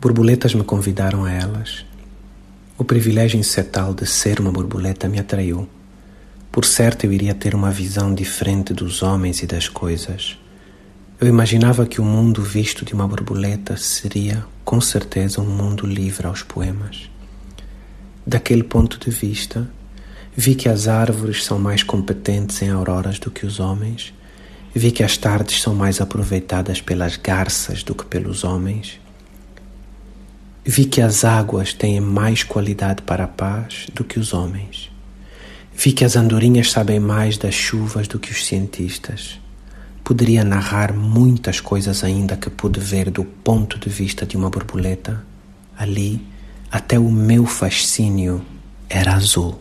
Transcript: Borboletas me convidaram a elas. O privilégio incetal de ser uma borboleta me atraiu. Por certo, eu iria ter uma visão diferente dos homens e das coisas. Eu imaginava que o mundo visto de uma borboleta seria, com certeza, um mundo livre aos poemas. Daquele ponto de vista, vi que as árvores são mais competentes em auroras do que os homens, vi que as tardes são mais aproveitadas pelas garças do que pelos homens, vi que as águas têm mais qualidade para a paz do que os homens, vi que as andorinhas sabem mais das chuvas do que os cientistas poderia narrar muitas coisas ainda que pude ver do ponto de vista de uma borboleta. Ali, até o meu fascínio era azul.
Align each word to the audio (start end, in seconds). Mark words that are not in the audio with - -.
Borboletas 0.00 0.54
me 0.54 0.64
convidaram 0.64 1.26
a 1.26 1.30
elas. 1.30 1.84
O 2.78 2.84
privilégio 2.84 3.38
incetal 3.38 3.92
de 3.92 4.06
ser 4.06 4.40
uma 4.40 4.50
borboleta 4.50 5.06
me 5.10 5.18
atraiu. 5.18 5.68
Por 6.50 6.64
certo, 6.64 7.04
eu 7.04 7.12
iria 7.12 7.34
ter 7.34 7.54
uma 7.54 7.70
visão 7.70 8.14
diferente 8.14 8.72
dos 8.72 9.02
homens 9.02 9.42
e 9.42 9.46
das 9.46 9.68
coisas. 9.68 10.38
Eu 11.20 11.28
imaginava 11.28 11.84
que 11.84 12.00
o 12.00 12.04
mundo 12.04 12.42
visto 12.42 12.82
de 12.82 12.94
uma 12.94 13.06
borboleta 13.06 13.76
seria, 13.76 14.42
com 14.64 14.80
certeza, 14.80 15.42
um 15.42 15.50
mundo 15.50 15.86
livre 15.86 16.26
aos 16.26 16.42
poemas. 16.42 17.10
Daquele 18.26 18.62
ponto 18.62 18.98
de 18.98 19.10
vista, 19.10 19.70
vi 20.34 20.54
que 20.54 20.70
as 20.70 20.88
árvores 20.88 21.44
são 21.44 21.58
mais 21.58 21.82
competentes 21.82 22.62
em 22.62 22.70
auroras 22.70 23.18
do 23.18 23.30
que 23.30 23.44
os 23.44 23.60
homens, 23.60 24.14
vi 24.74 24.92
que 24.92 25.02
as 25.02 25.18
tardes 25.18 25.60
são 25.60 25.74
mais 25.74 26.00
aproveitadas 26.00 26.80
pelas 26.80 27.18
garças 27.18 27.82
do 27.82 27.94
que 27.94 28.06
pelos 28.06 28.44
homens, 28.44 28.98
vi 30.64 30.84
que 30.84 31.00
as 31.00 31.24
águas 31.24 31.72
têm 31.72 32.00
mais 32.00 32.42
qualidade 32.42 33.02
para 33.02 33.24
a 33.24 33.28
paz 33.28 33.86
do 33.94 34.04
que 34.04 34.18
os 34.18 34.32
homens, 34.32 34.90
vi 35.74 35.92
que 35.92 36.04
as 36.04 36.16
andorinhas 36.16 36.70
sabem 36.70 37.00
mais 37.00 37.38
das 37.38 37.54
chuvas 37.54 38.06
do 38.06 38.18
que 38.18 38.30
os 38.30 38.44
cientistas 38.46 39.40
poderia 40.10 40.42
narrar 40.42 40.92
muitas 40.92 41.60
coisas 41.60 42.02
ainda 42.02 42.36
que 42.36 42.50
pude 42.50 42.80
ver 42.80 43.10
do 43.10 43.24
ponto 43.24 43.78
de 43.78 43.88
vista 43.88 44.26
de 44.26 44.36
uma 44.36 44.50
borboleta. 44.50 45.24
Ali, 45.78 46.20
até 46.68 46.98
o 46.98 47.12
meu 47.12 47.46
fascínio 47.46 48.44
era 48.88 49.14
azul. 49.14 49.60